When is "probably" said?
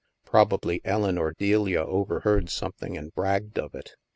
0.25-0.81